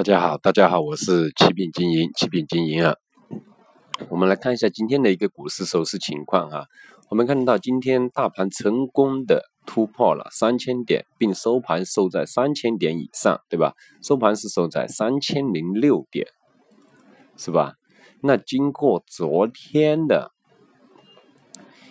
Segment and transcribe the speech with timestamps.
[0.00, 2.94] 大家好，大家好，我是启品经营，启品经营啊。
[4.08, 6.64] 我们来看一下今天的一个股市收市情况啊。
[7.10, 13.74] 我们看到今天大盘成功的突破了三千点，并收盘收在三千点以上，对吧？
[14.02, 16.26] 收盘是收在三千零六点，
[17.36, 17.74] 是吧？
[18.22, 20.30] 那经过昨天的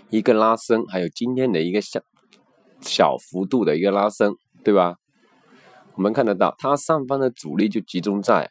[0.10, 2.02] 一个拉升，还有今天的一个小
[2.82, 4.96] 小幅度的一个拉升，对吧？
[5.96, 8.50] 我们看得到，它上方的主力就集中在，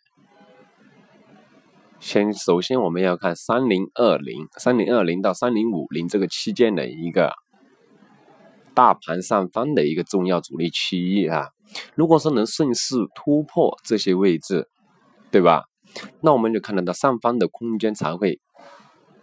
[1.99, 7.32] 先首先我们要看三零二零、三零二零到三零五零这个期间的一个
[8.75, 11.49] 大盘上方的一个重要阻力区域啊。
[11.94, 14.68] 如果说能顺势突破这些位置，
[15.30, 15.64] 对吧？
[16.21, 18.39] 那我们就看得到上方的空间才会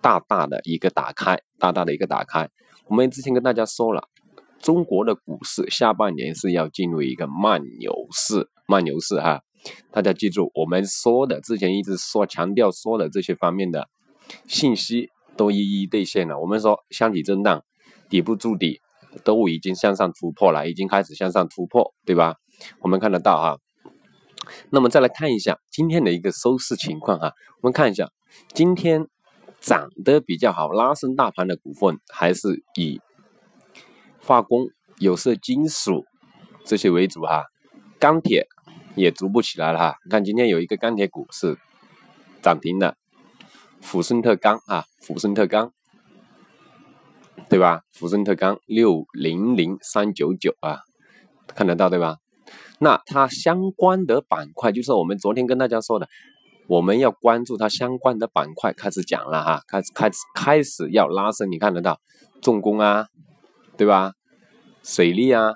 [0.01, 2.49] 大大的一个打开，大大的一个打开。
[2.87, 4.07] 我们之前跟大家说了。
[4.61, 9.41] 中国的股市下半年是要进入一个慢牛市，慢牛市哈，
[9.91, 13.87] 大家记住我们说的之前一直说强调说的这些方面的
[14.47, 16.39] 信息都一一兑现了。
[16.39, 17.63] 我们说箱体震荡，
[18.09, 18.81] 底部筑底
[19.23, 22.35] 都已经向上突破了，已经开始向上突破，对吧？
[22.79, 23.57] 我们看得到哈。
[24.71, 28.09] 那么再来看一下今天的一个收市情况哈，我们看一下
[28.53, 29.07] 今天
[29.59, 32.99] 涨得比较好、拉升大盘的股份还是以。
[34.25, 36.03] 化工、有色金属
[36.65, 37.43] 这些为主哈，
[37.99, 38.47] 钢铁
[38.95, 39.95] 也逐步起来了哈。
[40.03, 41.57] 你看今天有一个钢铁股是
[42.41, 42.97] 涨停的，
[43.83, 45.71] 抚顺特钢啊，抚顺特钢，
[47.49, 47.81] 对吧？
[47.93, 50.79] 抚顺特钢六零零三九九啊，
[51.47, 52.17] 看得到对吧？
[52.79, 56.09] 那它相关的板块就是我们昨天跟大家说的，
[56.67, 61.99] 我们要关注它相关的板块，开始讲了哈，开始开始开始要拉升，你看得到
[62.41, 63.07] 重工啊。
[63.77, 64.13] 对吧？
[64.83, 65.53] 水利啊，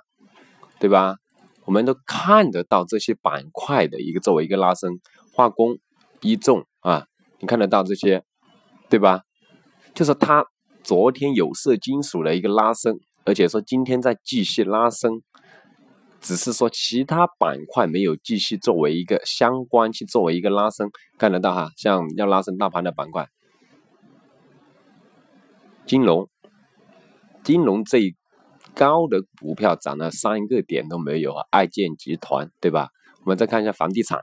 [0.80, 1.18] 对吧？
[1.66, 5.00] 我们都看得到这些板块的一个作为一个拉升，
[5.34, 5.78] 化工、
[6.22, 7.06] 一重啊，
[7.40, 8.24] 你看得到这些，
[8.90, 9.22] 对吧？
[9.94, 10.44] 就是它
[10.84, 15.22] 昨天有色金属的一个拉升，而且说今天在继续拉升，
[16.20, 20.90] 只是说其他板块没有继续作为一个相关去作为一个拉升，
[21.20, 23.28] 看得到哈，像要拉升大盘的板块，
[25.86, 26.28] 金融。
[27.50, 28.16] 金融最
[28.76, 32.90] 高的股票涨了三个点都没有啊，爱建集团对吧？
[33.24, 34.22] 我们再看一下房地产，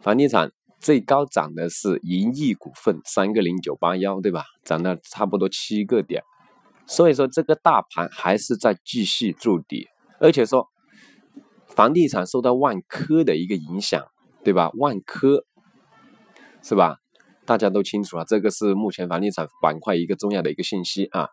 [0.00, 4.46] 房地产最高涨的是银亿股份三个零九八幺对吧？
[4.64, 6.22] 涨了差不多七个点，
[6.86, 10.66] 所以说这个大盘还是在继续筑底，而且说
[11.66, 14.02] 房地产受到万科的一个影响
[14.42, 14.70] 对吧？
[14.78, 15.44] 万科
[16.62, 17.01] 是吧？
[17.44, 21.28] 大家都清楚啊，这个是目前房地产板块一个重要的一个信息啊。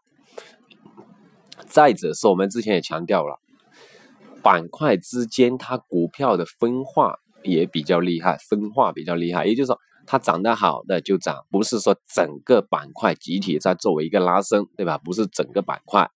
[1.68, 3.40] 再者是我们之前也强调了，
[4.42, 14.98] 板块之间它股票的分化也比较厉害，分化比较厉害，也就是说它涨得好的就涨，不是说整个板块集体在作为一个拉升，对吧？
[14.98, 16.10] 不是整个板块，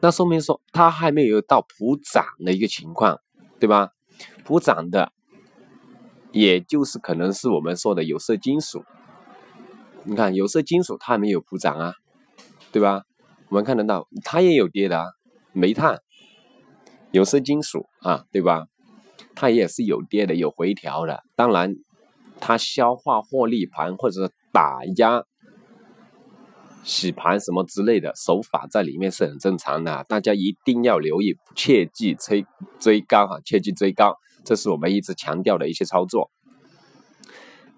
[0.00, 3.18] 那说明说它还没有到普涨的一个情况，
[3.58, 3.90] 对吧？
[4.44, 5.10] 普涨的，
[6.30, 8.84] 也就是可能是我们说的有色金属。
[10.08, 11.94] 你看有色金属它没有普涨啊，
[12.70, 13.02] 对吧？
[13.48, 15.06] 我们看得到它也有跌的，啊，
[15.52, 16.00] 煤炭、
[17.10, 18.66] 有色金属啊，对吧？
[19.34, 21.24] 它也是有跌的，有回调的。
[21.34, 21.74] 当然，
[22.40, 25.24] 它消化获利盘或者是打压、
[26.84, 32.46] 洗盘什么之类的手法在里面是很正常的，大家一定要留意，切记追
[32.78, 36.30] 追高哈，切记追高，这是我们一直强调的一些操作。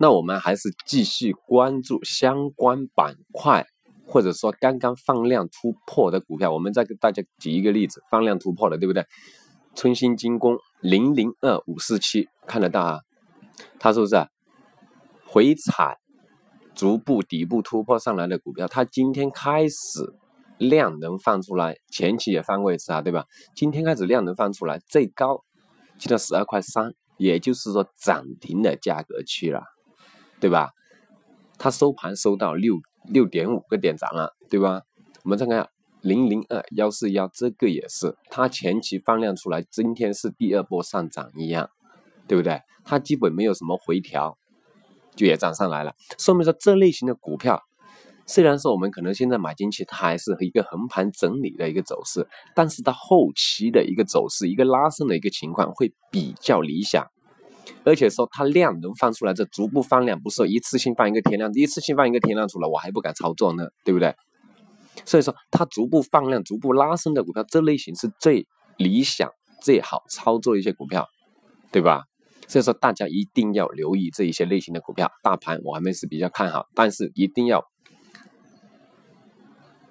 [0.00, 3.66] 那我们还是继续关注相关板块，
[4.06, 6.52] 或者说刚刚放量突破的股票。
[6.52, 9.04] 我们再给大家举一个例子，放量突破了，对不对？
[9.74, 13.00] 春兴精工零零二五四七看得到啊？
[13.80, 14.14] 它是不是
[15.26, 15.98] 回踩
[16.74, 18.68] 逐步底部突破上来的股票？
[18.68, 20.14] 它今天开始
[20.58, 23.24] 量能放出来，前期也放过一次啊，对吧？
[23.54, 25.44] 今天开始量能放出来，最高
[25.98, 29.62] 去到十二块三，也就是说涨停的价格去了。
[30.40, 30.70] 对吧？
[31.58, 32.76] 它收盘收到六
[33.08, 34.82] 六点五个点涨了，对吧？
[35.24, 35.68] 我们再看
[36.00, 41.68] 零零二幺四幺，这个也是它前期放量出来，今天是第二波上涨一样，
[42.28, 42.60] 对不对？
[42.84, 44.38] 它基本没有什么回调，
[45.16, 47.60] 就也涨上来了，说明说这类型的股票，
[48.24, 57.04] 虽然说我们可能现在买进去，它还是一个横盘整理的一个走势，但是它后期的一个走势，一个拉升的一个情况会比较理想。
[57.88, 64.14] 而且说它量能放出来，这逐步放量，不是一次性放一个天量，一次性放一个天量出来，我还不敢操作呢，对不对？
[65.06, 68.46] 所以说它逐步放量、逐步拉升的股票，这类型是最
[68.76, 69.30] 理想、
[69.62, 71.08] 最好操作一些股票，
[71.72, 72.04] 对吧？
[72.46, 75.10] 所以说大家一定要留意这一些类型的股票。
[75.22, 77.64] 大盘我还没是比较看好，但是一定要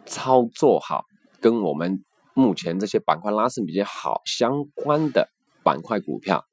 [0.05, 1.05] 操作好，
[1.39, 2.03] 跟我们
[2.33, 5.29] 目前这些板块拉升比较好相关的
[5.63, 6.45] 板块股票，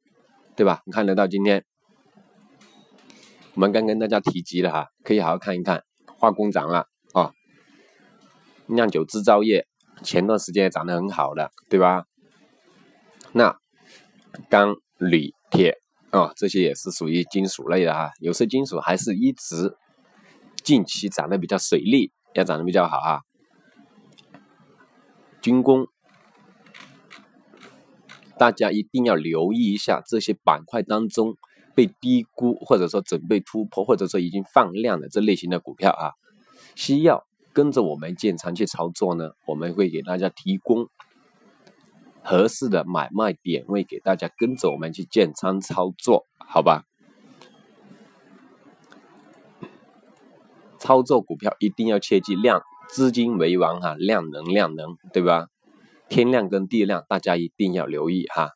[0.56, 0.82] 对吧？
[0.86, 1.64] 你看得到今天
[3.54, 5.82] 我们刚跟大家提及了哈，可以好好看一看，
[6.18, 7.32] 化工涨了啊，
[8.66, 9.66] 酿酒制造业
[10.02, 12.04] 前段时间也涨得很好的，对吧？
[13.32, 13.58] 那
[14.48, 15.78] 钢、铝、铁。
[16.10, 19.76] 啊，这些也是属于金属类的哈，有色金属还是一直
[20.62, 23.22] 近期涨得比较水利，要涨得比较好啊。
[25.42, 25.88] 军工，
[28.38, 31.36] 大家一定要留意一下这些板块当中
[31.74, 36.12] 被低估或者说准备突破或者说已经放量的这类型的股票啊，
[36.74, 40.88] 需要跟着我们建仓去操作呢，我们会给大家提供。
[42.26, 46.86] 合适的买卖点位给大家跟着我们去建仓操作，好吧？
[50.78, 55.48] 操作股票一定要切记量，资金为王哈，量能量能，对吧？
[56.08, 58.50] 天量跟地量，大家一定要留意哈，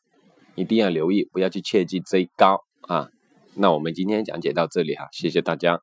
[0.55, 3.09] 一定要留意，不要去切记追高啊。
[3.55, 5.81] 那我们今天讲解到这里哈，谢谢大家。